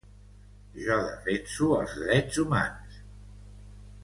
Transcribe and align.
Jo 0.85 0.97
defense 1.09 1.69
els 1.81 1.93
drets 2.01 2.41
humans. 2.45 2.99